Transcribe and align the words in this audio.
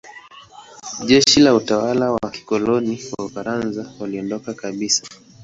Jeshi 1.07 1.37
na 1.39 1.53
watawala 1.53 2.11
wa 2.11 2.31
kikoloni 2.31 3.01
wa 3.17 3.25
Ufaransa 3.25 3.91
waliondoka 3.99 4.53
kabisa. 4.53 5.03